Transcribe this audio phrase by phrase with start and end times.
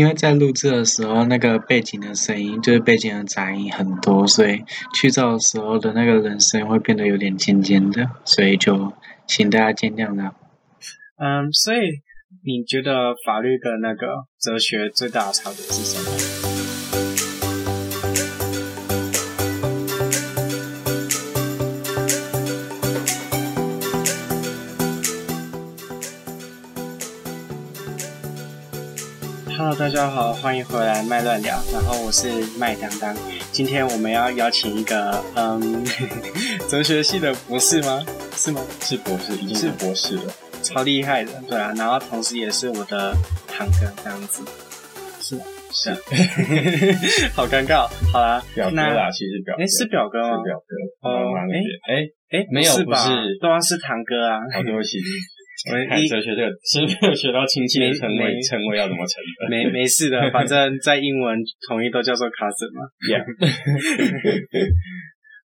[0.00, 8.94] 因为在录制的时候，那个背景的声音就是背景的杂音很多，所以去噪的时候的那个人声会变得有点尖尖的，所以就
[9.26, 10.32] 请大家见谅了。
[11.18, 11.80] 嗯，所以
[12.46, 14.06] 你觉得法律跟那个
[14.40, 16.49] 哲学最大的差别是什么
[29.80, 31.58] 大家好，欢迎回来麦乱聊。
[31.72, 33.16] 然后我是麦当当，
[33.50, 35.82] 今天我们要邀请一个嗯，
[36.68, 38.04] 哲学系的博士吗？
[38.36, 38.60] 是吗？
[38.82, 40.24] 是博士，已经是博士了，
[40.62, 41.72] 超厉害的，对啊。
[41.78, 43.14] 然后同时也是我的
[43.48, 44.42] 堂哥这样子，
[45.18, 45.44] 是吗？
[45.72, 45.90] 是，
[47.34, 47.88] 好尴尬。
[48.12, 50.36] 好啦，表哥啦，其实表哥，哎，是表哥吗？
[50.36, 51.08] 是表哥。
[51.08, 51.16] 哦，
[51.48, 51.56] 哎
[51.88, 53.08] 哎哎，没有，不是，
[53.40, 54.40] 对啊，是堂哥啊。
[54.52, 54.98] 好，对不起。
[55.68, 59.44] 我们看哲学这个是没有学到亲戚的称谓，称谓要怎么称的？
[59.50, 61.36] 没没事的，反正在英文
[61.68, 62.88] 统一都叫做 cousin 嘛。
[63.04, 63.20] Yeah。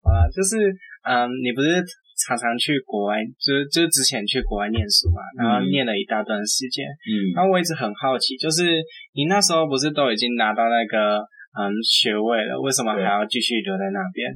[0.05, 0.70] 啊，就是
[1.02, 1.81] 嗯，你不是
[2.28, 6.86] 常常去国外，就是就是之前去国外念书嘛，然后念了一大段时间。
[6.86, 7.33] 嗯。
[7.33, 8.83] 那我一直很好奇，就是
[9.17, 11.25] 你那时候不是都已经拿到那个
[11.58, 14.30] 嗯学位了，为什么还要继续留在那边？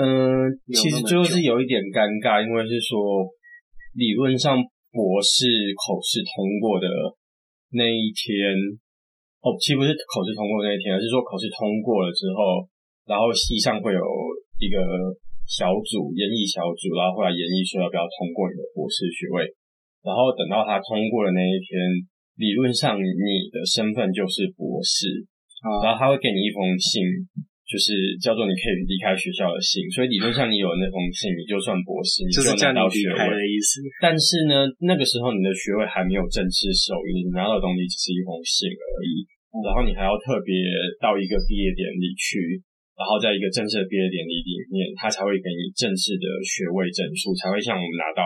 [0.00, 3.28] 嗯，其实就是有一点尴尬，因为是说
[3.92, 4.64] 理论上。
[4.94, 6.86] 博士口试通过的
[7.74, 8.54] 那一天，
[9.42, 12.62] 哦，其实不是口试通过的那一天，而是说口试通过了之后，
[13.10, 14.00] 然后系上会有
[14.62, 14.78] 一个
[15.42, 19.42] 小组研议小组，然后后来研议说要不要通过你的博士学位，
[20.06, 21.74] 然后等到他通过的那一天，
[22.38, 25.26] 理论上你的身份就是博士，
[25.82, 27.02] 然后他会给你一封信。
[27.74, 33.82] 就是叫做你可以离开学校的信，所以理论上你有那封信，你就算博士，你就拿到学位的意思。
[33.98, 39.26] 但是呢，那个时候你的学位还没有正式授予，你拿到的东西只是一封信而已。
[39.66, 40.54] 然后你还要特别
[41.02, 42.62] 到一个毕业典礼去，
[42.94, 48.22] 然后在一个正式的毕业典礼里面，他才会给你正式的学位证书，才会像我们拿到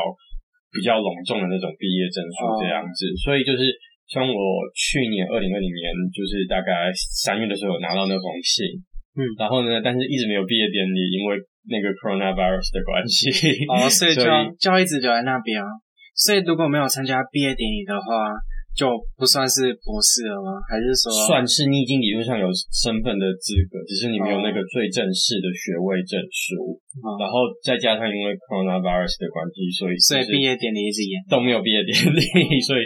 [0.68, 3.08] 比较隆重的那种毕业证书这样子。
[3.24, 3.64] 所以就是
[4.12, 4.36] 像我
[4.76, 8.84] 去年二零二零年，就是大概三月的时候拿到那封信。
[9.18, 11.34] 嗯，然后呢，但是一直没有毕业典礼，因为
[11.66, 13.26] 那个 coronavirus 的关系。
[13.66, 15.66] 哦，所以就要 就要一直留在那边啊。
[16.14, 18.30] 所以如果没有参加毕业典礼的话，
[18.78, 18.86] 就
[19.18, 20.62] 不算是博士了吗？
[20.70, 26.78] 还是说算是你已经理论上有身份的资格，只是你没有那个最正式的学位证书。
[26.98, 32.22] 哦、然后再加上因为 coronavirus 的关系，所以所以毕业典礼一直延都没有毕业典礼，
[32.62, 32.82] 所以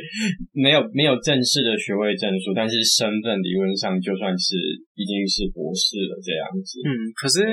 [0.53, 4.56] 没有没有正式的学位证书，但是身份理论上就算是
[4.97, 6.80] 已经是博士了这样子。
[6.88, 6.88] 嗯，
[7.20, 7.44] 可是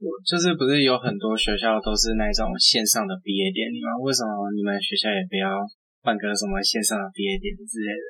[0.00, 3.96] 我就是不是有很多学校都是那种线上的毕业典礼吗？
[4.04, 5.48] 为什么你们学校也不要？
[6.06, 8.06] 办个什么线上的毕业典礼之类的，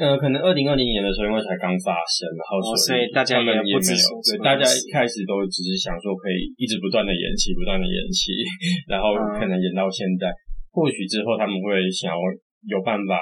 [0.00, 4.40] 呃，可能二零二零年的时候，因为才刚发生，然后所以大家也不知所措。
[4.40, 8.32] 对，大家一开始都只是想说可以一直不断的延期，不断的延期，
[8.88, 10.32] 然后可能延到现在。
[10.32, 10.40] 嗯、
[10.72, 12.16] 或许之后他们会想要
[12.68, 13.20] 有办法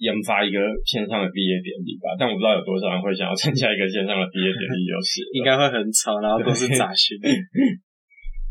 [0.00, 7.16] 研发一个线上的毕业典礼吧，但我不知道有多少人会想要参加一个线上的毕业典礼，就是 应该会很吵，然后都是杂讯。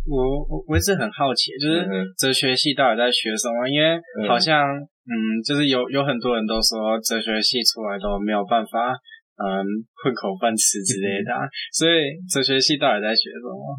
[0.08, 0.18] 我
[0.50, 1.86] 我我一直很好奇，就是
[2.18, 3.68] 哲学系到底在学什么？
[3.70, 4.58] 因为好像
[5.06, 5.14] 嗯，
[5.46, 8.94] 就是有有很多人都说哲学系出来都没有办法
[9.38, 9.66] 嗯
[10.02, 11.30] 混口饭吃之类的，
[11.74, 13.78] 所以哲学系到底在学什么？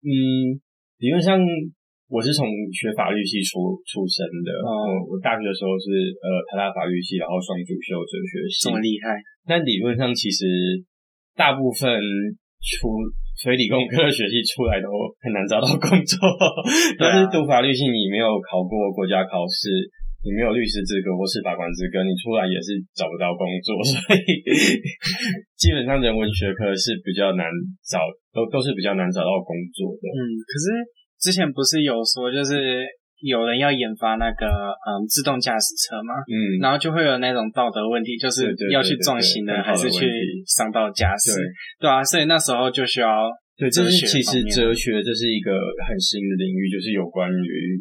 [0.00, 0.56] 嗯，
[0.98, 1.36] 理论上
[2.08, 9.20] 我是从学法律系出出身的，哦，我大学的时候是呃台大法律系，然后双主修哲学系，这么厉害。
[9.46, 10.44] 但理论上其实
[11.36, 12.00] 大部分
[12.64, 12.88] 出。
[13.40, 14.92] 所以理工科的学系出来都
[15.24, 16.20] 很难找到工作，
[17.00, 19.72] 但是读法律系，你没有考过国家考试，
[20.20, 24.44] 你没有律师资格或是法官资格，你出来也是找不到工作，所以
[25.56, 27.48] 基本上人文学科是比较难
[27.88, 28.04] 找，
[28.36, 30.04] 都都是比较难找到工作的。
[30.12, 30.64] 嗯，可是
[31.16, 32.84] 之前不是有说就是。
[33.20, 40.08] 有人要研发那个嗯自动驾驶车嘛，嗯，然后就会有那种道德问题，就是要去撞行人还是去
[40.46, 41.36] 伤到驾驶，
[41.78, 41.88] 对。
[41.88, 43.28] 啊，所以那时候就需要
[43.58, 45.52] 对，这是其实哲学这是一个
[45.86, 47.76] 很新的领域，就是有关于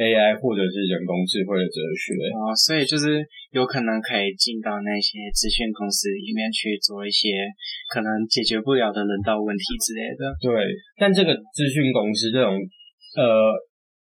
[0.00, 2.16] AI 或者是人工智慧的哲学。
[2.32, 3.20] 啊，所以就是
[3.52, 7.44] 有可能可以进到那些资讯公司里面去做一些
[7.92, 10.32] 可能解决不了的人道问题之类的。
[10.40, 10.64] 对，
[10.96, 12.56] 但这个资讯公司这种
[13.16, 13.52] 呃。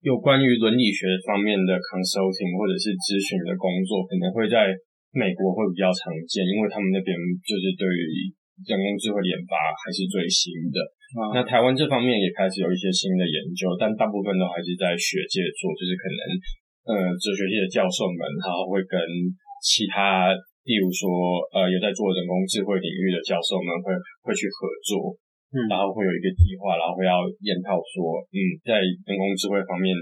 [0.05, 4.69] 有关于伦理学方面的 consulting 或者是咨询的工作，可能会在
[5.09, 7.09] 美国会比较常见，因为他们那边
[7.41, 8.29] 就是对于
[8.69, 10.77] 人工智慧研发还是最新的。
[11.17, 16.21] 啊、那台湾这方面也开始有一些新的研究，但大部分都还是在学界做，就是可能
[16.85, 19.01] 呃哲学系的教授们，然后会跟
[19.65, 20.29] 其他
[20.69, 21.09] 例如说，
[21.49, 23.89] 呃，有在做人工智慧领域的教授们会
[24.21, 25.17] 会去合作，
[25.69, 29.95] 然后会有一个计划，然后会要研讨说，嗯，在人工智慧方面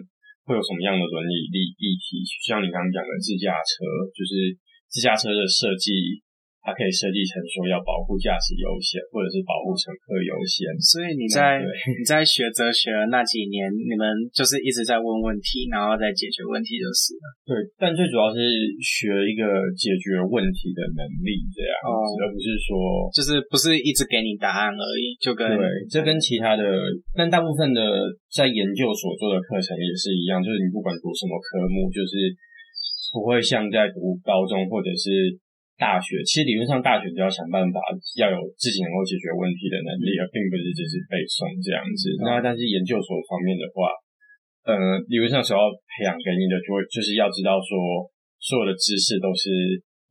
[0.43, 4.57] 会有什么样的伦理立议题，像你刚刚讲的自驾车，就是
[4.89, 6.21] 自驾车的设计。
[6.63, 10.63] 它可以设计成说要保护驾驶优先，或者是保护乘客优先。
[10.79, 17.25] 所以你在你在学哲学的那几年，你们就是一直在问问题，然后再解决问题就是了。
[17.43, 18.39] 对，但最主要是
[18.79, 19.43] 学一个
[19.75, 25.59] 解决问题的能力，这样，哦，而不是说就是不是一直给你答案而已，就跟对，
[25.91, 26.63] 这跟其他的，
[27.11, 32.31] 但大部分的在研究所做的课程也是一样，就是你不管读什么科目，就是
[33.11, 35.35] 不会像在读高中或者是。
[35.73, 37.81] 大学其实理论上，大学就要想办法
[38.21, 42.13] 要有自己能够解决问题的能力，而并不是只是背诵这样子。
[42.13, 43.89] 嗯、那但是研究所方面的话，
[44.69, 47.73] 呃，理论上所要培养给你的，就会就是要知道说，
[48.37, 49.49] 所有的知识都是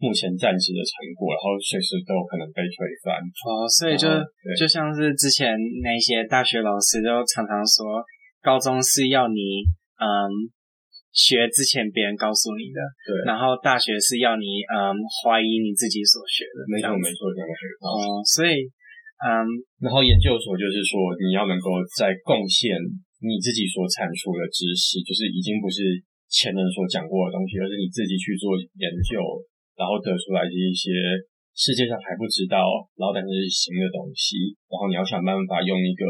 [0.03, 3.23] 目前暂时的成果，然后随时都有可能被推翻。
[3.47, 4.11] 哦，所以就
[4.59, 8.03] 就像是之前那些大学老师都常常说，
[8.43, 9.63] 高中是要你
[10.03, 10.51] 嗯。
[11.13, 17.85] 学之前别人告诉你的，对，然后大学是要你嗯怀疑你自己所学的，没错没错这样学的。
[17.85, 18.65] 哦，所以
[19.21, 19.45] 嗯，
[19.85, 22.73] 然后研究所就是说你要能够在贡献
[23.21, 26.01] 你自己所产出的知识，就是已经不是
[26.33, 29.21] 前人所讲过的东西，而是你自己去做研究，
[29.77, 30.91] 然后得出来的一些
[31.53, 32.65] 世界上还不知道，
[32.97, 36.09] 然后但是新的东西，然后你要想办法用一个。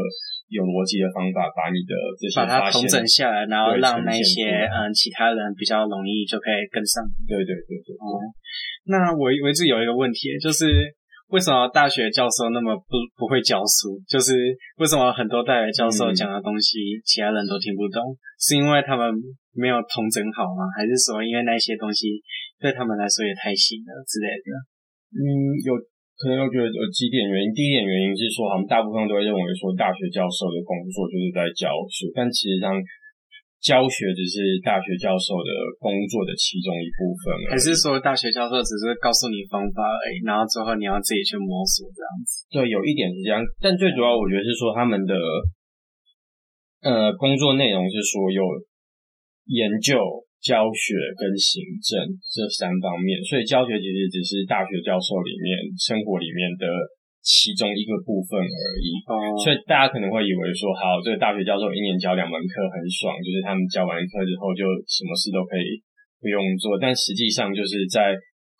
[0.53, 7.01] 有逻辑的方法把你的这些把它统整下来，然后让那些嗯其他人比较容易就可以跟上。
[7.25, 7.89] 对对对对。
[7.97, 8.23] 哦、嗯，
[8.85, 10.69] 那我我一直有一个问题，就是
[11.33, 13.97] 为什么大学教授那么不不会教书？
[14.05, 18.13] 就是为什么很多大学教授讲的东西、嗯、其他人都听不懂？
[18.37, 19.09] 是因为他们
[19.57, 20.69] 没有统整好吗？
[20.77, 22.21] 还是说因为那些东西
[22.61, 24.53] 对他们来说也太新了之类的？
[25.17, 25.73] 嗯，有。
[26.13, 32.69] 可能我觉得有几点原因，第一点原因是说，他们大部分都会认为说，大学教授的工作就是在教书，但其实上
[33.59, 35.49] 教学只是大学教授的
[35.81, 37.23] 工作的其中一部分。
[37.49, 42.45] 还是说，大学教授只是告诉你方法而已，然后之后你要自己去摸索这样子？
[42.53, 45.13] 对，有一点是这样，但最主要我觉得是说，他们的
[46.85, 48.43] 呃工作内容是说有
[49.49, 49.97] 研究。
[50.43, 56.67] 教学跟行政这三方面，所以教学其实只是大学教授里面生活里面的
[57.23, 58.91] 其中一个部分而已。
[59.07, 65.79] 哦，所以大家可能会以为说，好，这个大学教授一年教两门课很爽，就是他们教完课之后就什么事都可以
[66.19, 66.75] 不用做。
[66.75, 68.11] 但实际上就是在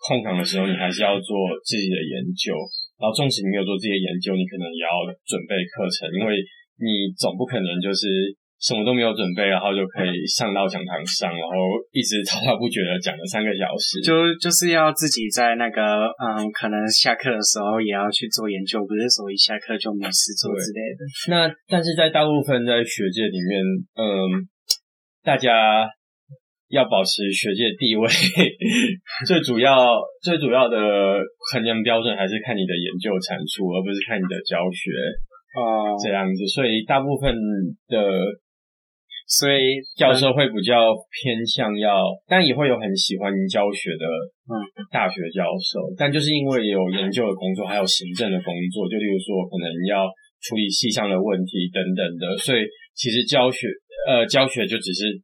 [0.07, 1.35] 空档的时候，你还是要做
[1.67, 2.55] 自己的研究。
[2.95, 6.39] 然后，纵使你没有做自己的研究，你可能也要准备课程，因为
[6.79, 8.31] 你总不可能就是。
[8.63, 11.51] 什么都没有准备，然后就可以上到讲堂上，然后
[11.91, 13.99] 一直滔滔不绝的讲了三个小时。
[13.99, 21.03] 就就是要自己在那个嗯，可能下课的时候也要去做研究，不是说一下课就没事做之类的。
[21.27, 23.59] 那但是在大部分在学界里面，
[23.99, 24.47] 嗯，
[25.27, 25.83] 大家
[26.71, 28.07] 要保持学界地位，
[29.27, 29.75] 最主要
[30.23, 30.77] 最主要的
[31.51, 34.87] 衡量标准还是看你的研究产出，而不是看你的教学
[35.59, 36.47] 哦，这样子。
[36.47, 37.35] 所以大部分
[37.91, 37.99] 的。
[39.25, 41.89] 所以教授会比较偏向要，
[42.27, 44.05] 但也会有很喜欢教学的，
[44.45, 44.53] 嗯，
[44.91, 45.79] 大学教授。
[45.97, 50.05] 但就是因为有研究的工作，还有行政的工作，就例如说可能要
[50.43, 52.61] 处理细项的问题等等的，所以
[52.93, 53.65] 其实教学，
[54.05, 55.17] 呃，教学就只是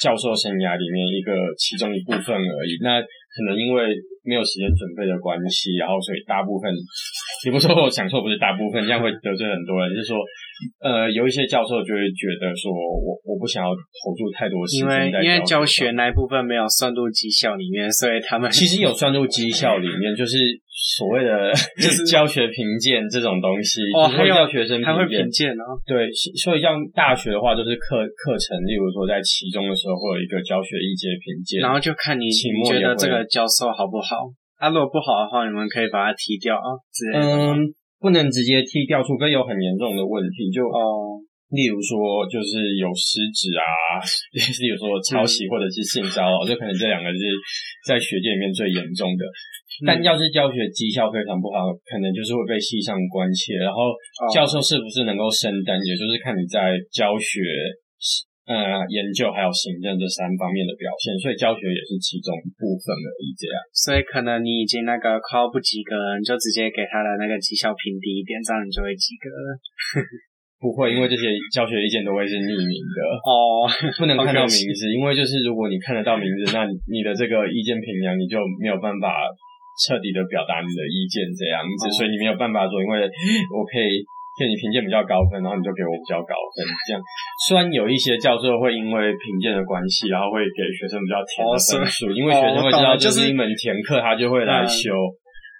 [0.00, 2.80] 教授生涯里面一个其中一部分而已。
[2.82, 3.94] 那可能因为
[4.24, 6.72] 没有时间准备的关系，然后所以大部分，
[7.46, 10.18] 也不是说我想错，不是大部分，这样会得罪很多人，就是说。
[10.80, 20.36] 呃，有一些教授就会觉得说，我我不想要投入太多时间因为因为教学那一部分没有算入绩效里面，所以他们其实有算入绩效里面， 就是
[20.96, 25.76] 所谓的就是 教学评鉴这种东西哦，还有学生还会评鉴哦。
[25.86, 37.54] 对，所以像大学的话，就是课课程，例如说在期中的时候会有一个教学意见评鉴，然后就看你你觉得这个教授好不好，啊，如果不好的话，你们可以把它踢掉啊之类的。
[37.54, 37.74] 嗯。
[38.04, 40.52] 不能直接踢掉，除非有很严重的问题。
[40.52, 41.16] 就哦，
[41.48, 43.96] 例如说，就是有失职啊，
[44.36, 47.20] 例如说抄袭或者是性骚扰，就可能这两个是
[47.88, 49.24] 在学界里面最严重的。
[49.88, 53.56] 但要是教学绩效非常不好，可能就是会被系上关切。
[53.56, 53.96] 然后
[54.28, 57.40] 教授是不是能够升担，也就是看你在教学。
[58.44, 63.32] 呃，研究还有行政这三方面的表现，所以教学也是其中一部分而已。
[63.40, 69.48] 这样，所以可能你已经那个快要不及格了，你就直接给他的那个绩效评低一点，这样你就会及格了。
[70.60, 72.98] 不会，因为这些教学意见都会是匿名的
[73.28, 73.68] 哦，
[74.00, 79.28] 不能看到名字，因为就是如果你看得到名字，那你的这个意见评量你就没有办法
[79.84, 83.04] 彻底的表达你的意见这样子，所以你没有办法说，因为
[83.52, 84.00] 我可以
[84.34, 86.98] 给你评鉴比较高分，然后你就给我比较高分这样。
[87.46, 94.90] 虽然有一些教授会因为评鉴的关系，然后会给学生比较甜的分数，因为学生会知道这是一门甜课，他就会来修。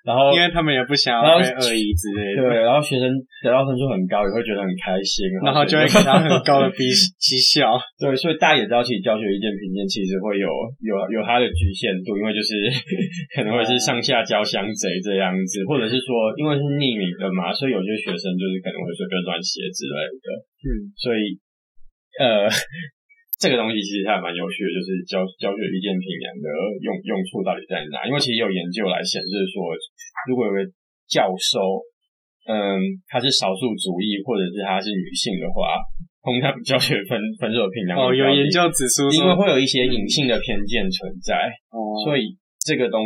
[0.05, 2.45] 然后，因为他们也不想要被恶意之类的。
[2.45, 3.09] 对，然后学生
[3.41, 6.85] 得到分数很高，也会觉得很开心，然后就会给他很高的绩
[7.17, 7.73] 绩效。
[7.97, 10.45] 对，所以大家也知道，其实教学意见评鉴其实会有
[10.85, 12.53] 有有它的局限度，因为就是
[13.33, 20.29] 可能会是上下交相贼这样子，或者是说因为是匿名的嘛，所以有些学生就是可能会随便乱写之类的。
[20.69, 20.69] 嗯，
[21.01, 21.41] 所以
[22.21, 22.53] 呃。
[23.41, 26.47] 这个东西其实还蛮有趣的，就是教教学意见评量的
[26.81, 28.07] 用用处到底在哪？
[28.07, 29.75] 因为其实有研究来显示说，
[30.31, 30.63] 如果有个
[31.11, 31.83] 教授，
[32.47, 32.55] 嗯，
[33.11, 35.77] 他是少数族裔或者是他是女性的话，
[36.23, 43.03] 通常教学分分数的评量哦，有研究指出，因为会有一些隐性的偏见存在，哦，所以这个东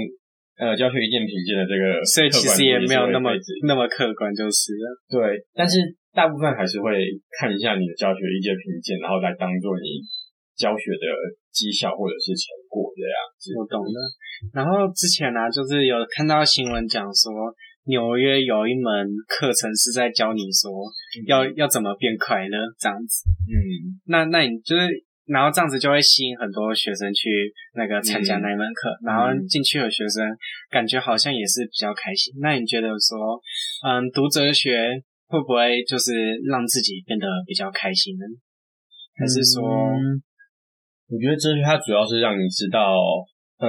[0.61, 3.33] 呃教学意见评鉴的这个，所以其实也没有那么
[3.67, 5.81] 那么客观，就是了对，但是
[6.13, 7.01] 大部分还是会
[7.41, 10.05] 看一下你的教学意见评鉴，然后来当做你。
[10.59, 11.07] 教学的
[11.55, 13.99] 绩效或者是成果这样子，我懂了。
[14.53, 17.31] 然后之前呢、啊，就是有看到新闻讲说，
[17.87, 20.71] 纽约有一门课程是在教你说
[21.27, 23.25] 要、嗯、要怎么变快乐这样子。
[23.47, 24.87] 嗯，那那你就是，
[25.27, 30.27] 然后这样子就会吸引很多学生去那个参加那一门课，嗯、然后进去的学生
[30.71, 32.35] 感觉好像也是比较开心。
[32.41, 33.41] 那你觉得说，
[33.87, 36.13] 嗯，读哲学会不会就是
[36.47, 38.25] 让自己变得比较开心呢？
[39.19, 39.65] 还是说？
[39.67, 40.23] 嗯
[41.09, 42.93] 我觉得哲学它主要是让你知道，
[43.57, 43.69] 呃，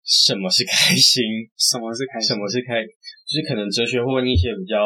[0.00, 1.20] 什么是开心，
[1.60, 4.80] 什么是开心，什么是开，就是可能哲学会问一些比较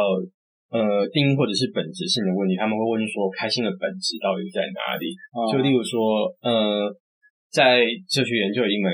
[0.74, 5.14] 呃定义或者是本质性的问题，他们会问说开心的本质到底在哪里？
[5.30, 6.90] 哦、就例如说，呃，
[7.54, 8.90] 在哲学研究一门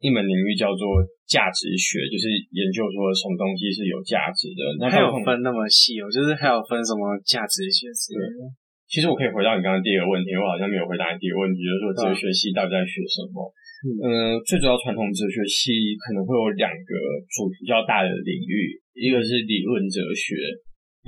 [0.00, 4.60] 一门领域叫做价值学，就是研究说什么东西是有价值的。
[4.80, 8.48] 那还有分那么细哦，就是还有分什么价值学之类的。
[8.94, 13.42] 其实我可以回到你刚刚第一个问题，我好像没有回答你第一个问题，就是说哲学系到底在学什么？
[13.82, 16.92] 嗯，呃，最主要传统哲学系可能会有两个
[17.26, 20.38] 主比较大的领域，一个是理论哲学，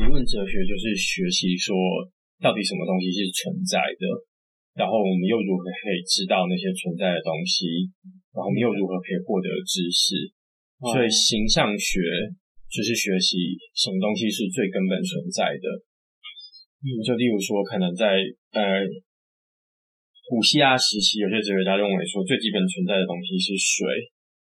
[0.03, 1.79] 理论哲学就是学习说
[2.43, 4.05] 到底什么东西是存在的，
[4.75, 7.87] 然后我们又如何可以知道那些存在的东西，
[8.35, 10.35] 然后我们又如何可以获得知识。
[10.91, 12.03] 所以形象学
[12.67, 15.87] 就是学习什么东西是最根本存在的。
[16.87, 18.15] 嗯，就例如说，可能在
[18.55, 18.87] 呃
[20.31, 23.83] 古希腊时期，有些哲学家认为说，最基本存在的东西是水，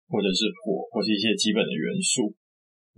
[0.07, 2.31] 或者是火，或是一些基本的元素，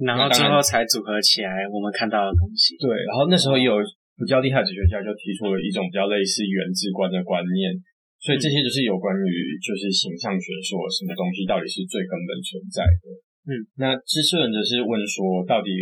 [0.06, 2.78] 然后最后才组合起来我们看到的东西。
[2.78, 3.82] 对，然后那时候也有
[4.22, 7.74] 比较厉害的哲学家就提出了一种比较类似原子观的观念，
[8.22, 13.06] 所以这些就是有关于就是形象学说什么东西到底是最根本存在的。
[13.50, 13.50] 嗯，
[13.82, 15.74] 那知识论则是问说，到底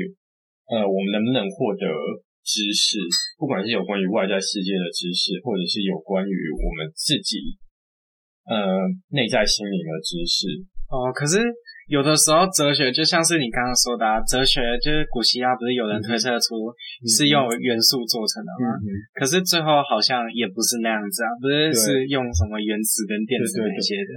[0.72, 1.92] 呃我们能不能获得
[2.44, 2.98] 知识，
[3.38, 7.58] 不管是有关于外在世界的知识，或者是有关于我们自己，
[8.50, 8.58] 呃，
[9.10, 10.48] 内在心灵的知识。
[10.90, 11.38] 哦，可是
[11.88, 16.74] 有的时候哲学就像是你刚刚说的，啊，哲学就是古希腊不是有人推测出
[17.06, 18.76] 是用元素做成的吗？
[18.82, 24.12] 嗯嗯，可是最后好像也不是那样子啊，不是是用什么原子跟电子那些的。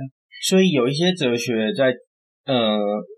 [0.48, 1.92] 所以有一些哲学在。
[2.42, 2.54] 呃，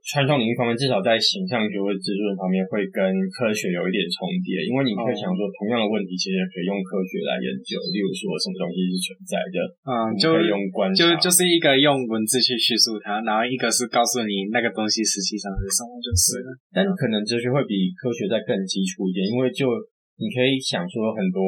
[0.05, 3.01] 传统领域方面，至少在形象学或知识论方面，会跟
[3.33, 4.69] 科学有一点重叠。
[4.69, 7.81] 因为你可以想说，同样的问题，其实也可以用科学来研究。
[7.89, 9.57] 例如说，什么东西是存在的？
[9.89, 16.53] 嗯，就可以用观察，就就是一个用文字去叙述它，然后一个是告诉你那个东西实际上是什么，就是了。
[16.77, 19.73] 但可能哲学会比科学再更基础一点，因为就
[20.21, 21.41] 你可以想说，很多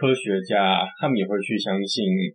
[0.00, 2.32] 科学家他们也会去相信，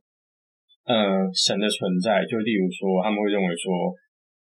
[0.85, 2.21] 呃，神的存在。
[2.29, 3.73] 就例如说，他们会认为说。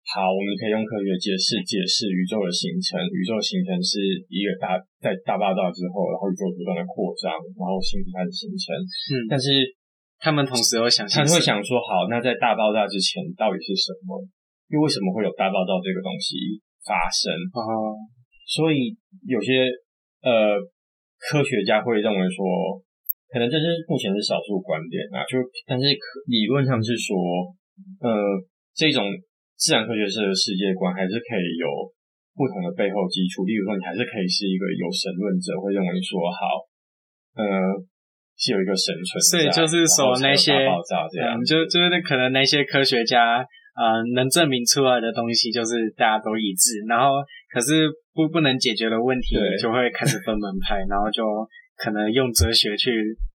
[0.01, 2.99] 好，我们可以用科学解释解释宇宙的形成。
[3.15, 8.75] 宇宙形成是一个大在大爆炸之后，然后宇宙不断的扩张，然后星体开始形成。
[8.75, 9.63] 嗯，但是
[10.19, 14.19] 他们同时会想，他们会想说，好，那在大爆炸之前到底是什么？
[14.73, 17.31] 又为什么会有大爆炸这个东西发生？
[17.55, 17.95] 哦，
[18.51, 18.99] 所以
[19.31, 19.63] 有些
[20.27, 20.59] 呃
[21.23, 22.43] 科学家会认为说，
[23.31, 25.39] 可能这是目前是少数观点啊，就
[25.71, 25.87] 但是
[26.27, 27.15] 理论上是说，
[28.03, 28.11] 呃，
[28.75, 29.07] 这种。
[29.61, 31.69] 自然科学式的世界观还是可以有
[32.33, 36.65] 不同的背后基础，例如说，你还是可以是一个有神论者，会认为说，好，
[37.37, 37.45] 呃，
[38.41, 43.45] 是有一个神存在，所以就是说那些爆炸这样，嗯、就就是可能那些科学家，
[43.77, 47.21] 呃，能证明出来的东西就是大家都一致，然后
[47.53, 51.21] 可是不不能解决的问题就会开始分门派，然后就
[51.77, 52.89] 可能用哲学去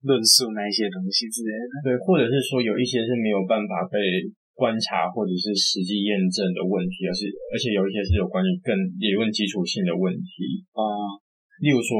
[0.06, 3.98] 论述那一些东西之类的，对，或者是说有一些是没有办法被。
[4.52, 10.62] 观察或者是实际验证的问题，而是而且有一些是有关于更理论基础性的问题。
[10.76, 10.82] 啊，
[11.64, 11.96] 例如说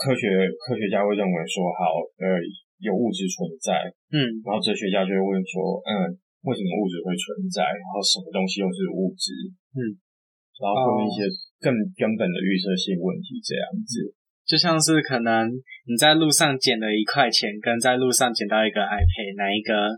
[0.00, 0.24] 科学
[0.64, 2.40] 科学家会认为说好呃
[2.80, 3.76] 有物质存在，
[4.08, 6.16] 嗯，然后哲学家就会问说嗯
[6.48, 9.32] 为什么物质会存在，然后什么东西又是物质，
[9.76, 10.00] 嗯，
[10.56, 11.28] 然后会问一些
[11.60, 14.16] 更根本的预设性问题这样子，
[14.48, 15.52] 就像是可能
[15.84, 19.92] 你在路上捡了一块钱，跟在路上捡到一个 iPad 哪一个？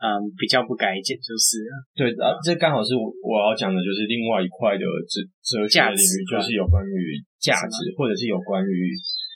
[0.00, 1.60] 嗯，比较不改简就是
[1.92, 8.72] 对啊，这刚好是我我要讲的，就是另外一块的哲哲学领域，就是有关于价值，或者是有关于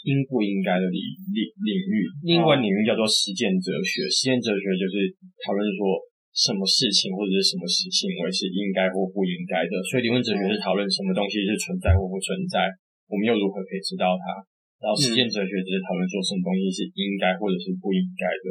[0.09, 1.01] 应不应该的领
[1.37, 2.09] 领领域。
[2.25, 5.13] 另外领域叫做实践哲学，实践哲学就是
[5.45, 6.01] 讨论说
[6.33, 9.73] 什么事情或者是什么事行为是应该或不应该的。
[9.85, 12.73] 所以理论哲学是讨论什么东西是存在或不存在，
[13.13, 14.41] 我们又如何可以知道它？
[14.81, 18.49] 然后实践哲学只是讨论说什么东西是应该或者是不应该的。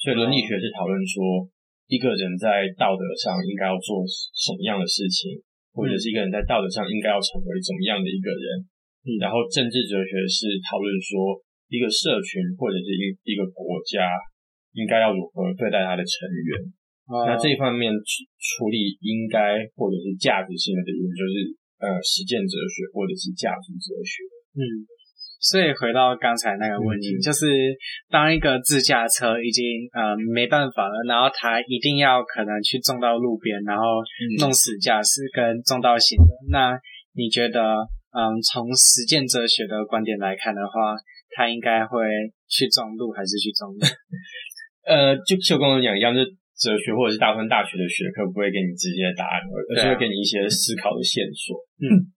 [0.00, 1.44] 所以伦理学是讨论说，
[1.92, 4.00] 一个人在道德上应该要做
[4.32, 5.36] 什么样的事情，
[5.76, 8.64] 或者是一个人在道德上应该要成为怎么样的一个人。
[9.20, 11.36] 然后政治哲学是讨论说，
[11.68, 14.08] 一个社群或者是一一个国家
[14.72, 16.72] 应该要如何对待他的成员。
[17.28, 21.34] 那这一方面处处理应该或者是价值性的理论，就是
[21.76, 24.24] 呃实践哲学或者是价值哲学。
[24.56, 24.64] 嗯。
[25.40, 27.48] 所以回到刚才那个问题，嗯、就是
[28.10, 34.04] 当一个自驾车已经呃没办法了，然后他一定要可能去撞到路边，然后
[34.38, 36.28] 弄死驾驶跟撞到行人。
[36.28, 36.78] 嗯、那
[37.16, 40.94] 你觉得，嗯，从实践哲学的观点来看的话，
[41.34, 42.04] 他应该会
[42.46, 43.80] 去撞路还是去撞路？
[44.84, 46.20] 呃，就就跟我讲一样，就
[46.60, 49.40] 哲学或者是大部分大学的学科不会给你直接的答案，
[49.72, 51.56] 而是会给你一些思考的线索。
[51.80, 52.12] 嗯。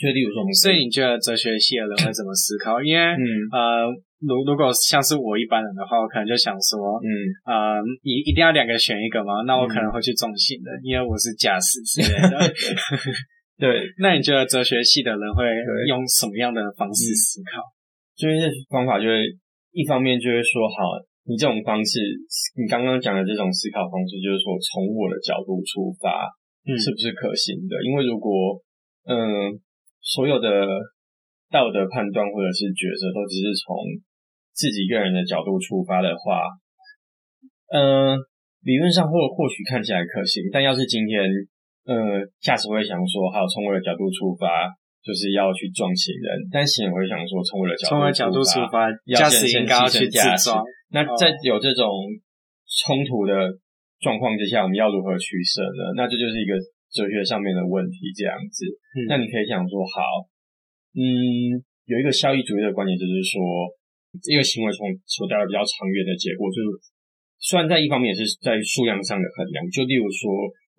[0.00, 2.80] 就例如说，所以你觉得哲学系的人会怎么思考？
[2.82, 3.20] 因为，嗯，
[3.52, 3.84] 呃，
[4.24, 7.12] 如如果像是我一般人的话，我可能就想说，嗯，
[7.44, 9.44] 呃，一一定要两个选一个吗？
[9.44, 12.32] 那我可能会去重型的，因为我是驾驶之类的。
[13.60, 13.68] 对，
[14.00, 15.44] 那你觉得哲学系的人会
[15.86, 17.60] 用什么样的方式思考？
[18.16, 19.20] 就是方法，就会
[19.76, 20.96] 一方面就会说，好，
[21.28, 22.00] 你这种方式，
[22.56, 26.24] 你刚刚讲的这种思考方式，就是说从我的角度出发，
[26.64, 27.76] 嗯，是不是可行的？
[27.84, 28.56] 因为如果，
[29.04, 29.60] 嗯。
[30.02, 30.48] 所有的
[31.50, 33.76] 道德判断或者是抉择，都只是从
[34.52, 36.42] 自己个人的角度出发的话，
[37.70, 38.18] 嗯、呃，
[38.64, 41.28] 理论上或或许看起来可行，但要是今天，
[41.84, 44.66] 呃，驾驶会想说，好，从我的角度出发，
[45.04, 47.74] 就是要去撞行人，但行人会想说，从我的
[48.12, 50.64] 角度出发，驾驶应该要去自撞。
[50.90, 51.86] 那在有这种
[52.66, 53.34] 冲突的
[54.00, 55.94] 状况之下，我们要如何取舍呢？
[55.94, 56.54] 那这就是一个。
[56.90, 58.66] 哲学上面的问题这样子，
[58.98, 60.26] 嗯、那你可以想说，好，
[60.94, 63.38] 嗯，有一个效益主义的观点，就是说，
[64.26, 66.68] 一个行为从所带来比较长远的结果，就是
[67.38, 70.28] 虽然在一方面也是在数量上的衡量，就例如说，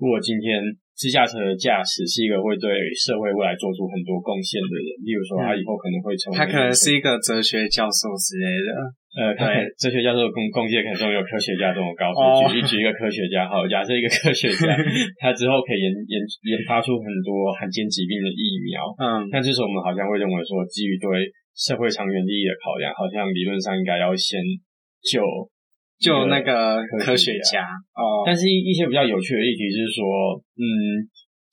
[0.02, 0.58] 如果今天
[0.98, 8.70] 自驾车的驾驶是一个会对社会未来做出很多贡献的人，例如说他以后可能会成为，他可能是一个哲学教授之类的。
[9.14, 12.10] 呃，对，哲学教授的贡贡献可能没有科学家这么高。
[12.50, 14.74] 举例举一个科学家，好，假设一个科学家，
[15.22, 16.18] 他之后可以研研
[16.50, 18.82] 研发出很多罕见疾病的疫苗。
[18.98, 24.42] 嗯，但这时候我们好像会认为说，基于对社会长远利益的考量，好像理论上应该要先
[25.06, 25.22] 救
[26.02, 27.62] 救那个科学家。
[27.94, 30.04] 哦，但是一一些比较有趣的议题就是说，
[30.58, 30.66] 嗯，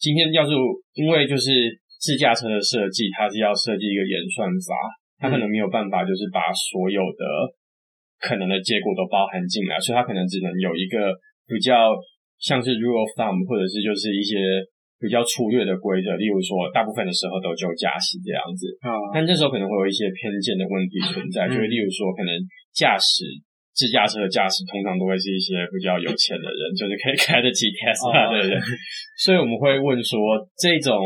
[0.00, 0.56] 今天要是
[0.94, 1.52] 因为就是
[2.00, 4.72] 自驾车的设计，它是要设计一个演算法。
[5.20, 7.22] 它可能没有办法，就是把所有的
[8.22, 11.10] 可能的结果都包含进来，所以它可能只能有一个
[11.50, 11.90] 比较
[12.38, 14.38] 像是 rule of thumb，或者是就是一些
[15.02, 18.70] 比较粗略的规则，例如说大部分的时候都就驾驶这样子。
[18.78, 22.30] 啊，但这时候可能会有一些偏见的问题存在，就是例如说可能
[22.70, 23.26] 驾驶
[23.78, 28.58] 自驾车的驾驶通常都会是一些比较有钱的人，就是可以开得起 Tesla 的人，
[29.22, 30.18] 所以我们会问说
[30.58, 30.98] 这种。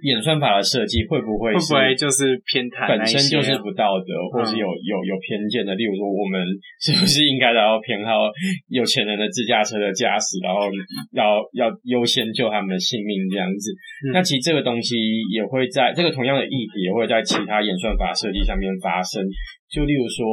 [0.00, 5.76] 演算法的设计会不会会不会就是偏袒本身就是不道德，或是有有有偏见的？
[5.76, 6.40] 例如说，我们
[6.80, 8.32] 是不是应该然后偏好
[8.72, 10.72] 有钱人的自驾车的驾驶，然后
[11.12, 13.76] 要要优先救他们的性命这样子？
[14.08, 14.96] 嗯、那其实这个东西
[15.28, 19.20] 也会在这个同样的议题也会在其他演算法设计上面发生。
[19.68, 20.24] 就例如说，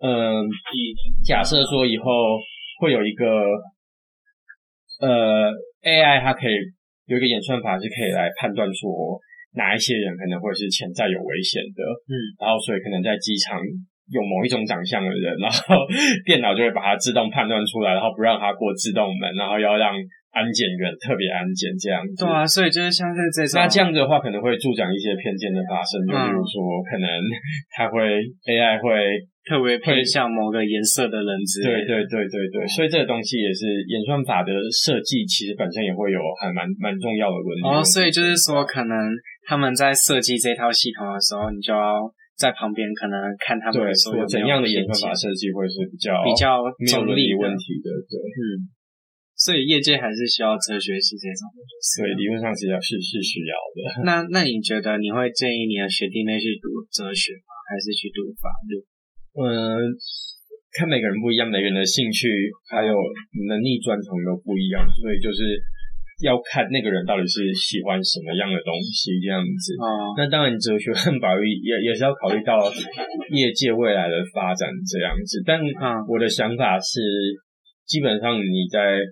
[0.00, 0.48] 嗯，
[1.24, 2.38] 假设说以后
[2.80, 3.26] 会有一个
[5.00, 5.52] 呃
[5.82, 6.54] AI，它可以。
[7.06, 8.88] 有一个演算法是可以来判断说
[9.52, 13.60] 哪一些人可能会是潜在有危险的，嗯，然后所以可能在机场
[14.08, 15.84] 有某一种长相的人，然后
[16.24, 19.92] 电脑就会把它自动判断出来，然后不让它过自动门，然后要让
[20.34, 22.26] 安检员 特别安检这样子。
[22.26, 27.06] 对啊，所以就是像是这种，那这样子的话，可能会助长一些偏见的发生，就比如说，可能
[27.70, 28.02] 他会
[28.50, 28.90] AI 会
[29.46, 31.86] 特别偏向某个颜色的人之类。
[31.86, 37.64] 对对对对对，所以这个东西也是演算法的设计，其实本身也会有还蛮蛮重要的问题。
[37.70, 38.94] 哦，所以就是说，可能
[39.46, 42.02] 他们在设计这套系统的时候，你就要
[42.34, 46.58] 在旁边可能看他们说有怎样的演算法设计会是比较比较
[46.90, 48.73] 中立问题的，对，嗯。
[49.44, 51.44] 所以业界还是需要哲学系这种，
[51.92, 54.00] 所以理论上是要是是需要的。
[54.08, 57.52] 那那你觉得你会建议你的学弟妹去读哲学吗？
[57.68, 58.80] 还是去读法律？
[59.36, 59.92] 嗯，
[60.72, 62.24] 看每个人不一样，每个人的兴趣
[62.72, 62.96] 还有
[63.44, 65.60] 能力专长都不一样，所以就是
[66.24, 69.76] 要看那个人到底是喜欢什么样的东西这样子。
[69.76, 72.56] 啊、嗯，那当然哲学和法律也 也是要考虑到
[73.28, 75.44] 业界未来的发展这样子。
[75.44, 75.60] 但
[76.08, 77.04] 我的想法是，
[77.84, 79.04] 基本上你在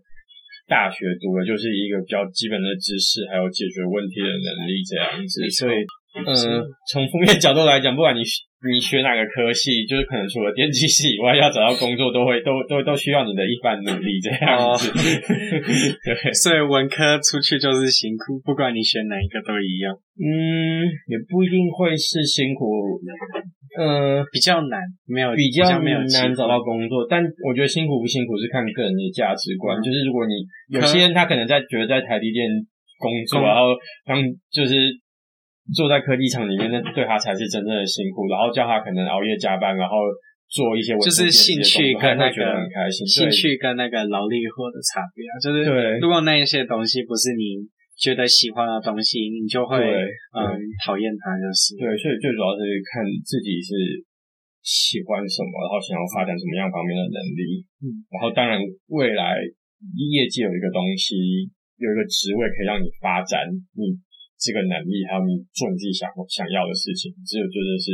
[0.73, 5.85] 大学读的就是一个比较基本的知识，还有解决问题的能力这样子，所以，
[6.17, 8.25] 嗯，从负面角度来讲，不管你
[8.65, 14.89] 你学哪个科系，就是可能除了电机系以外，要找到工作都会都都都需要你的一番努力这样子。
[14.89, 19.93] 哦、对， 所以文科出去就是辛苦，不管你选哪一个都一样。
[20.17, 22.97] 嗯，也不一定会是辛苦。
[23.79, 29.79] 嗯，比较难，没有比较没有难找到工作，但我觉得辛苦不辛苦是看个人的价值观。
[29.79, 32.45] 嗯、就是如果你有些人他可能在觉得在台积电
[32.99, 33.73] 工作，嗯、然后
[34.05, 34.21] 当
[34.53, 34.93] 就是
[35.73, 38.29] 坐在科技厂里面，那对他才是真正的辛苦。
[38.29, 39.97] 然后叫他可能熬夜加班，然后
[40.49, 45.99] 做一些就是兴趣跟那个很开心，兴趣跟那个劳力活的差别啊，就是对。
[45.99, 47.65] 如果那一些东西不是你。
[48.03, 50.43] 觉得喜欢的东西，你就会嗯
[50.83, 51.87] 讨厌它，就是对。
[51.95, 54.03] 所以最主要是看自己是
[54.67, 57.63] 喜欢什么，然后想要发展什么样方面的能力。
[57.79, 58.59] 嗯，然后当然
[58.91, 59.39] 未来
[60.11, 61.47] 业界有一个东西，
[61.79, 63.47] 有一个职位可以让你发展
[63.79, 63.95] 你
[64.35, 67.87] 这个能力，还有你做你自己想想要的事情，这个就是是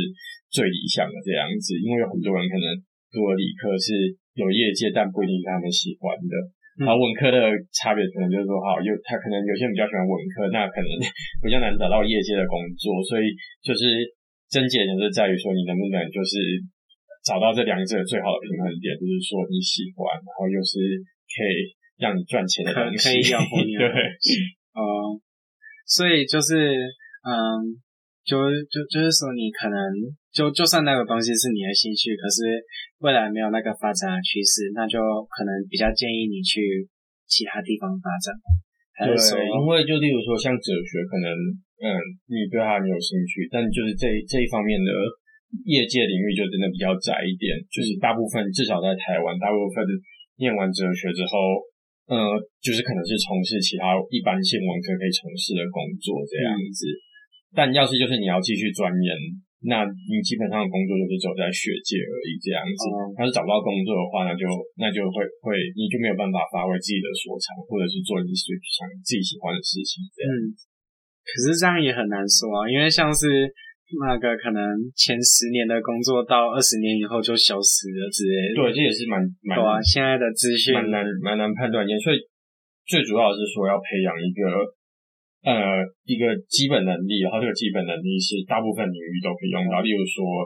[0.49, 1.77] 最理想的这样子。
[1.77, 2.65] 因为有很多人可能
[3.13, 3.93] 读了理科是
[4.33, 6.33] 有业界，但不一定是他们喜欢的。
[6.79, 7.37] 然后文科的
[7.75, 10.87] 差别可能就是说，好，有他可能有些人比较喜欢文科，那可能
[11.43, 13.99] 比较难找到业界的工作，所以就是
[14.47, 16.39] 症结点就是在于说，你能不能就是
[17.27, 20.79] 找到这两者最好的平衡点，就是说你喜欢，然后又是
[21.27, 23.75] 可以让你赚钱的东西，可以养活你。
[23.77, 23.85] 对，
[24.73, 25.19] 嗯，
[25.85, 26.73] 所以就是
[27.27, 27.75] 嗯。
[28.25, 28.35] 就
[28.69, 29.77] 就就是说，你可能
[30.29, 32.61] 就就算那个东西是你的兴趣，可是
[33.01, 34.99] 未来没有那个发展的趋势，那就
[35.31, 36.85] 可能比较建议你去
[37.25, 38.29] 其他地方发展。
[38.99, 41.31] 对，因为就例如说像哲学，可能
[41.79, 41.87] 嗯，
[42.27, 44.91] 你对它没有兴趣，但就是这这一方面的
[45.65, 49.81] 业界领域就真的比较窄一点，就是大部分至少在台湾，大部分
[50.37, 51.63] 念完哲学之后，
[52.11, 56.85] 呃，就是可能是从事其他一般性文科可以从事的工作这样子。
[56.85, 57.07] 嗯
[57.55, 59.09] 但要是就是你要继续钻研，
[59.65, 62.81] 那你基本上的工作就是走在学界而已这样子。
[63.17, 64.45] 要、嗯、是找不到工作的话，那就
[64.77, 70.29] 那就会会你就没有办法发挥自己的所长，或者是做你自己想自己喜欢的事情这样。
[70.29, 70.53] 嗯，
[71.25, 73.49] 可是这样也很难说啊，因为像是
[73.97, 74.61] 那个可能
[74.93, 78.61] 前十年的工作到二十年以后就消失了之类的。
[78.61, 82.21] 对，这也是蛮蛮对啊，现在的资讯蛮难蛮难判断，所以
[82.85, 84.77] 最主要的是说要培养一个。
[85.39, 85.55] 呃，
[86.03, 90.43] 一个基本能力，然后这个基本能力是大部分领域都可以用到，例如说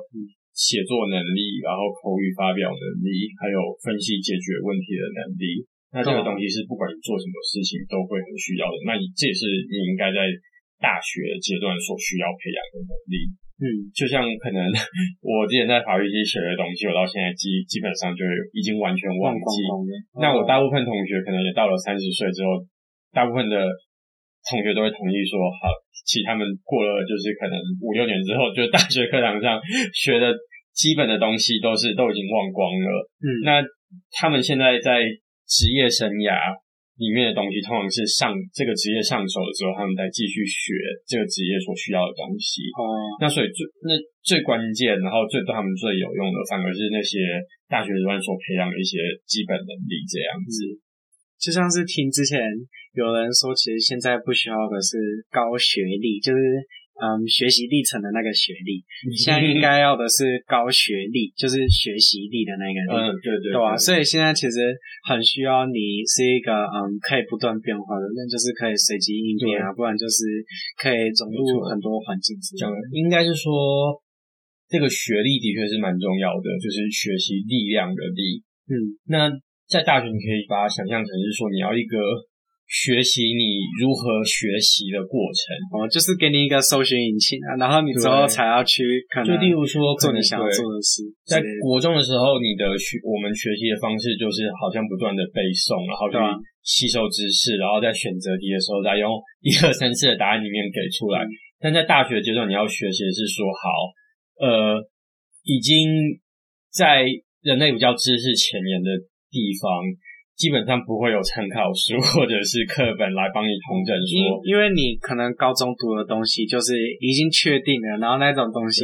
[0.54, 5.66] 写作能力，然后口语发表能力，还有分析解决问题的能力。
[5.90, 8.78] 那这个东西是不管你做什么事情都会很需要的。
[8.86, 10.30] 那你这也是你应该在
[10.78, 13.16] 大学阶段所需要培养的能力。
[13.62, 13.66] 嗯，
[13.98, 14.62] 就像可能
[15.26, 18.22] 我之前在法律系学的东西，我到现在基基本上就
[18.54, 19.54] 已经完全忘记。
[20.22, 22.62] 那我大部分同学可能也到了三十岁之后，
[23.10, 23.58] 大部分的。
[24.50, 25.72] 同学都会同意说，好，
[26.04, 29.56] 其实他们过了就是可能五六年之后，就大学课堂上
[29.96, 30.36] 学的
[30.76, 32.92] 基本的东西都是都已经忘光了。
[33.24, 33.64] 嗯，那
[34.12, 35.00] 他们现在在
[35.48, 36.52] 职业生涯
[37.00, 40.76] 里面的东西，通常是上这个职业上手的时候，他们再继续学
[41.08, 42.68] 这个职业所需要的东西。
[42.76, 43.96] 哦，那所以最那
[44.28, 47.40] 最关键，然后最对他们最有用的，反而是那些
[47.72, 50.68] 大学之外所培养的一些基本能力，这样子。
[50.68, 50.84] 嗯，
[51.40, 52.44] 就像是听之前。
[52.94, 54.98] 有人说，其实现在不需要的是
[55.34, 56.40] 高学历，就是
[57.02, 58.86] 嗯学习历程的那个学历，
[59.18, 62.94] 现在应该要的是高学历，就是学习力的那个人。
[62.94, 64.62] 嗯，对对，对，对啊，所以现在其实
[65.10, 70.46] 很需要你是一个嗯可以不断变化的人，就是可以随机应变啊，不然就是
[70.78, 72.70] 可以融入很多环境之中。
[72.94, 73.98] 应该是说，
[74.70, 78.46] 这个学历的确是蛮重要的，就是学习力量的力。
[78.70, 79.34] 嗯，那
[79.66, 81.98] 在大学你可以把它想象成是说，你要一个。
[82.68, 85.44] 学习你如何学习的过程，
[85.78, 88.82] 哦，就是给你一个搜寻引擎啊，然后你之后才要去
[89.14, 91.06] 可能，就例如说做你想要做的事。
[91.22, 96.18] 在国中的时候，你的学我们学习的方式就是好像不断的背诵，然后去
[96.66, 99.06] 吸收知识，然后在选择题的时候再用
[99.46, 101.22] 一二三四的答案里面给出来。
[101.22, 101.30] 嗯、
[101.62, 103.70] 但在大学阶段，你要学习的是说，好，
[104.42, 104.82] 呃，
[105.46, 106.18] 已经
[106.74, 107.06] 在
[107.44, 108.98] 人类比较知识前沿的
[109.30, 109.70] 地方。
[110.44, 118.84] 基本上不会有参考书 或者是课本来帮你统整说，因为你可能高中读的东西就是已经确定了，然后那种东西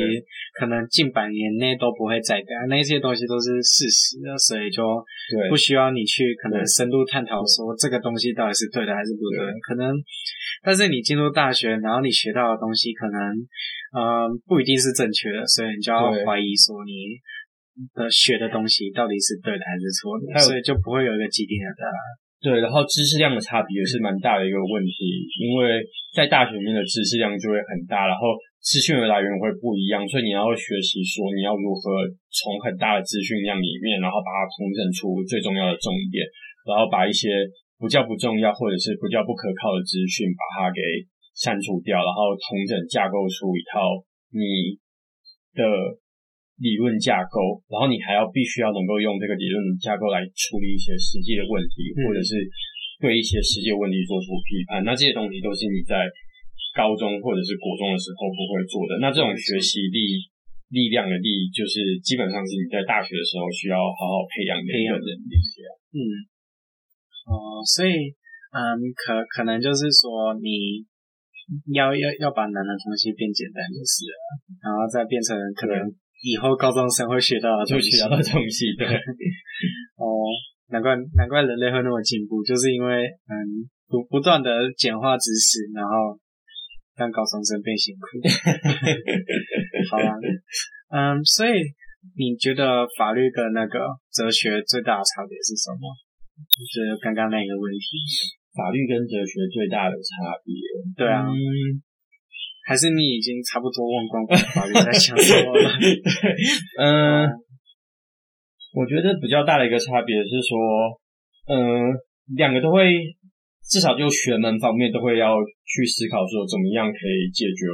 [0.56, 5.04] 可能近百年内都不会再改，那些东西都是事实的，所以就
[5.50, 9.52] 不需要你去可能深入探讨说这个东西到底是对的还是不对的。
[9.68, 9.92] 可能，
[10.64, 13.20] 但是你进入大学，然后你学到的东西可能，
[13.92, 17.20] 嗯，不一定是正确的，所以你就要怀疑说你。
[17.96, 22.00] 的学的东西到底是对的还是错的，所以就不会有一个既定的答案。
[22.40, 25.84] 对，然后知识量的差别也是蛮大的一个问题，因为
[26.16, 28.32] 在大学里面的知识量就会很大，然后
[28.64, 36.24] 资讯的来源会不一样，所以你要学习说你要如何从很大的资讯量里面，然后把它统整出最重要的重点，
[36.64, 37.28] 然后把一些
[37.76, 40.80] 不叫不重要或者是不叫不可靠的资讯把它给
[41.36, 44.00] 删除掉，然后统整架构出一套
[44.32, 44.80] 你
[45.60, 45.99] 的。
[46.60, 52.36] 理论架构，然后你还要必须要能够用这个理论架构来处理一些实际的问题，嗯、或者是
[53.00, 54.84] 对一些实际问题做出批判。
[54.84, 56.04] 那这些东西都是你在
[56.76, 59.00] 高中或者是国中的时候不会做的。
[59.00, 60.28] 那这种学习力
[60.68, 65.34] 力量的力，就是基本上是你在大学的时候需要好好培养的一个能力。
[65.96, 66.00] 嗯，
[67.32, 68.12] 哦、呃，所以
[68.52, 68.60] 嗯，
[69.00, 70.84] 可可能就是说你
[71.72, 74.20] 要要要把难的东西变简单就是了，
[74.60, 75.88] 然后再变成可能。
[76.22, 78.88] 以后高中生会学到的东西，学到的东西，对。
[80.00, 80.06] 哦，
[80.70, 86.20] 难怪难怪人类会那么进步，就是因为嗯，不不断的简化知识，然后
[86.96, 88.20] 让高中生变辛苦。
[89.92, 90.16] 好啊，
[90.92, 91.52] 嗯，所以
[92.16, 93.80] 你觉得法律跟那个
[94.12, 95.92] 哲学最大的差别是什么？
[96.40, 97.88] 就是刚刚那个问题，
[98.56, 100.56] 法律跟哲学最大的差别，
[100.96, 101.28] 对啊。
[101.28, 101.36] 嗯
[102.70, 105.66] 还是你已经差不多忘光光法律在想什么了？
[106.78, 107.26] 嗯，
[108.78, 110.54] 我觉得比较大的一个差别是说，
[111.50, 111.98] 嗯，
[112.38, 112.94] 两个都会，
[113.66, 115.34] 至少就学门方面都会要
[115.66, 117.66] 去思考说怎么样可以解决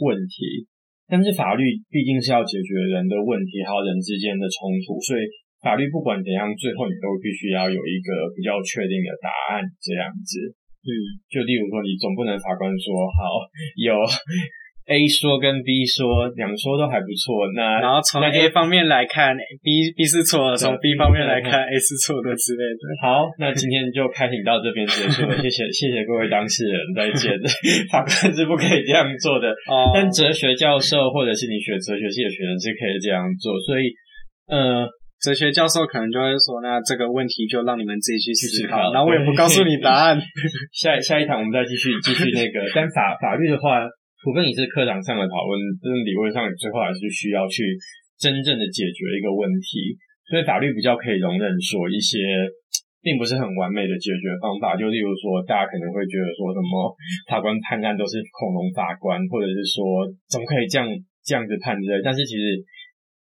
[0.00, 0.64] 问题。
[1.12, 5.28] 但是法律毕竟是要解决人的问题，还有人之间的冲突，所以
[5.60, 10.56] 法律不管怎样，最后你都必须要有一个比较确定的答案，这样子。
[10.82, 10.90] 嗯，
[11.30, 13.38] 就例如说，你总不能法官说好
[13.78, 13.94] 有
[14.90, 22.82] A 说跟 B 说两说都还不错，那然后从 A 方面来看 B B 是错的，从 B 方面来看 A 是错的之类的。
[23.00, 27.38] 好，那今天就开庭到这边结束了，谢谢谢谢各位当事人，再见。
[27.94, 33.86] 法官是不可以这样做的，哦，但哲学教授或者是你学哲学系的学生是可以这样做，所以，
[34.50, 34.90] 呃。
[35.22, 40.18] 哲学教授可能就会说，那这个问题就让你们自己去思考，然后我也不告诉你答案。
[40.74, 43.86] 下下一堂我们再继续 继续那个，但法法律的话，
[44.18, 47.62] 除非你是课堂上的讨论，但是理论上你最后还是需要去
[48.18, 49.94] 真正的解决一个问题。
[50.26, 52.18] 所以法律比较可以容忍说一些
[52.98, 56.90] 并不是很完美的解决方法，就例如说大家可能会觉得说什么
[57.30, 60.90] 法官判案都是恐龙法官，或者是说怎么可以这样
[61.22, 62.58] 这样子判之类，但是其实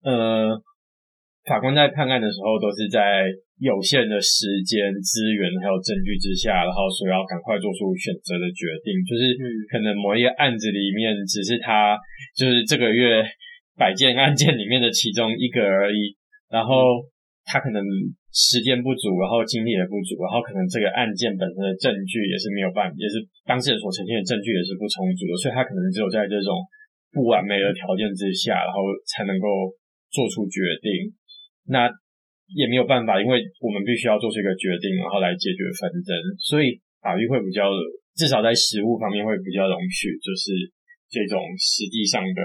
[0.02, 0.58] 呃。
[1.48, 3.26] 法官在判案的时候，都是在
[3.58, 8.94] 有限的时间、资源还有证据之下，然后所以要赶快做出选择的决定。
[9.06, 9.34] 就是
[9.70, 11.98] 可能某一个案子里面，只是他
[12.38, 13.26] 就是这个月
[13.74, 16.14] 百件案件里面的其中一个而已。
[16.50, 17.02] 然后
[17.46, 17.82] 他可能
[18.30, 23.18] 时间不足，然后精力也不足，然后可能这个案件本身的证据也是没有办法，也是
[23.50, 26.54] 当事人所呈现的证据也是不充足的，所以他可能只有在这种
[27.10, 29.48] 不完美的条件之下，然后才能够
[30.14, 31.18] 做出决定。
[31.68, 31.90] 那
[32.54, 37.70] 也没有办法，因为我们必须要做出一个决定，然后来解决纷争，所以法律会比较，
[38.16, 40.52] 至少在实务方面会比较容许，就是
[41.10, 42.42] 这种实际上的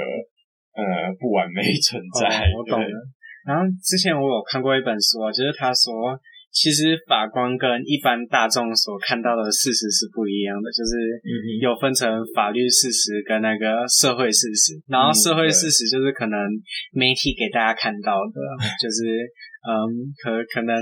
[0.77, 2.51] 呃不完美存在。
[2.53, 2.97] 哦，我懂了。
[3.47, 6.19] 然后之前我有看过一本书，就是他说。
[6.57, 10.97] 其实法官跟一般大众所看到的事实是不一样的，就是
[11.61, 14.73] 有分成法律事实跟那个社会事实。
[14.89, 16.41] 然后社会事实就是可能
[16.97, 18.41] 媒体给大家看到的，
[18.81, 19.05] 就是
[19.69, 20.75] 嗯，可可能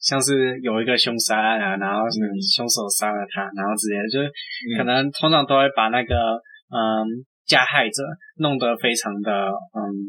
[0.00, 2.08] 像是有一个凶杀案啊，然后
[2.40, 4.32] 凶手杀了他，然后之类的，就是
[4.78, 6.16] 可能通常都会把那个
[6.72, 7.04] 嗯
[7.44, 8.02] 加害者
[8.38, 9.30] 弄得非常的
[9.76, 10.08] 嗯。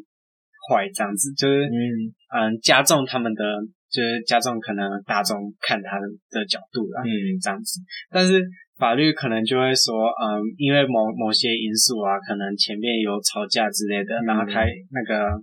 [0.70, 1.82] 坏这样子，就是嗯
[2.30, 3.42] 嗯加重他们的，
[3.90, 7.10] 就是加重可能大众看他的的角度啦，嗯
[7.42, 7.82] 这样子，
[8.14, 8.46] 但是。
[8.80, 15.36] 法律可能就会说，嗯，因为某某些因素啊，可能前面有吵架之类的，然后他那个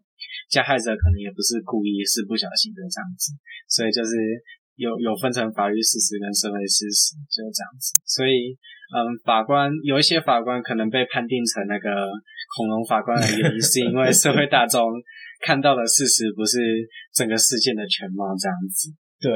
[0.48, 3.36] 加害者可能也不是故意，是不小心的这样子，
[3.68, 4.16] 所以就是
[4.80, 8.00] 有有分成法律事实跟社会事实，就是这样子。
[8.08, 8.56] 所以，
[8.94, 11.90] 嗯，法官有一些法官可能被判定成那个
[12.56, 14.82] 恐龙法官的原因，是因为社会大众
[15.44, 16.58] 看到的事实不是
[17.14, 18.90] 整个事件的全貌这样子。
[19.20, 19.32] 对，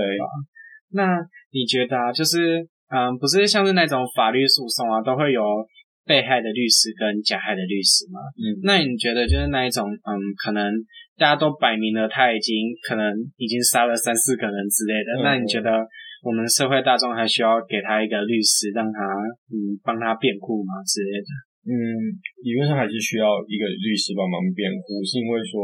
[0.93, 1.19] 那
[1.53, 2.69] 你觉得啊，就是？
[2.91, 5.41] 嗯，不是像是那种法律诉讼啊，都会有
[6.05, 8.19] 被害的律师跟加害的律师吗？
[8.35, 10.11] 嗯，那你觉得就是那一种，嗯，
[10.43, 10.75] 可能
[11.17, 15.71] 大家都摆明了他已经可能已经杀了三四个人之类的，嗯、那你觉得
[16.23, 19.01] 我们社会大众还需要给他一个律师，让他
[19.49, 21.31] 嗯帮他辩护吗之类的？
[21.69, 21.75] 嗯，
[22.45, 25.61] 理论上还是需要一个律师帮忙辩护，是因为说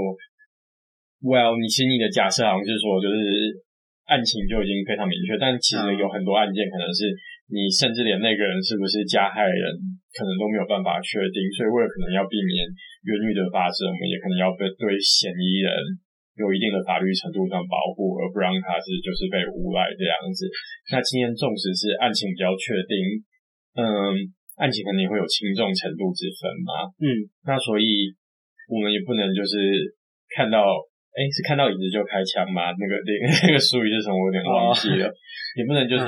[1.20, 3.64] ，Well，你其实你的假设好像是说就是。
[4.06, 7.10] 案情就已经非常明确，但其实有很多案件可能是
[7.50, 9.66] 你甚至连那个人是不是加害人，
[10.14, 11.42] 可能都没有办法确定。
[11.50, 12.62] 所以为了可能要避免
[13.02, 15.74] 冤狱的发生，我们也可能要被对嫌疑人
[16.36, 20.48] 有一定的法律程度上保护，而不让他是就是被诬赖这样子。
[20.92, 22.96] 那今天纵使是案情比较确定，
[23.76, 23.84] 嗯，
[24.56, 26.92] 案情肯定会有轻重程度之分嘛。
[27.00, 27.06] 嗯，
[27.44, 28.12] 那所以
[28.68, 29.56] 我们也不能就是
[30.32, 30.64] 看到。
[31.16, 32.76] 哎，是看到椅子就开枪吗？
[32.76, 34.20] 那个那个那个术语是什么？
[34.20, 35.08] 我有点忘记了。
[35.08, 35.16] Oh.
[35.56, 36.04] 也不能就是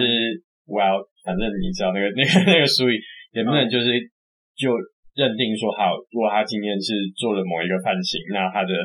[0.69, 3.01] ，Well，反正你知道那个那个那个术语，
[3.33, 3.89] 也不能就是
[4.53, 4.77] 就
[5.17, 8.77] 认定说，好，如果他今天是做了某一个犯行，那他的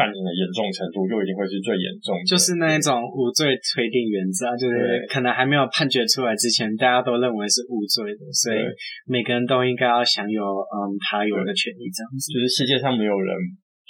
[0.00, 2.24] 犯行的严重程度就一定会是最严重的。
[2.24, 8.64] 就是那一种无罪推定原则，就是可能还没有判决出来之前，大家都认为是无罪的，所以
[9.04, 12.32] 每个人都应该要享有嗯他有的权利，这样子。
[12.32, 13.28] 就是世界上没有人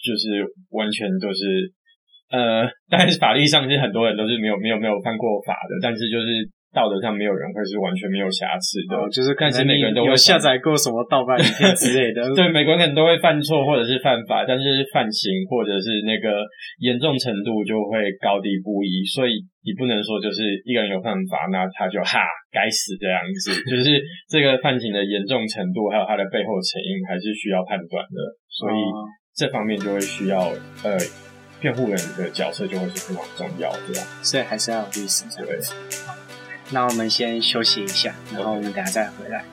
[0.02, 0.42] 就是
[0.74, 1.70] 完全都是。
[2.30, 12.22] 呃，但是法律上是很多人都是没有没有没有犯过法的，但是就是道德上没有人会是完全没有瑕疵的，哦、就是看是每个人都有下载过什么盗版影片之类的。
[12.34, 16.46] 对，每个人可能都会犯错或者是犯法，但是犯刑或者是那个
[16.78, 23.98] 严重程度就会高低不一，所以你不能说就是一个人有犯法，那他就哈该死这样子， 就是
[24.30, 28.78] 这个犯行的严重程度还有他的背后成因还是需要判断的，所以
[29.34, 30.54] 这方面就会需要
[30.86, 30.94] 呃。
[31.60, 35.28] 辩护人的角色就会是非常重要对吧，所以还是要有律师。
[35.36, 35.44] 对，
[36.08, 36.09] 好，
[36.70, 39.44] 那我们先休息一下，然后我们等下再回来。